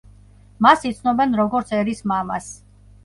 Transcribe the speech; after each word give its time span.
მას 0.67 0.87
იცნობენ, 0.91 1.35
როგორც 1.41 1.75
„ერის 1.81 2.03
მამას“. 2.13 2.49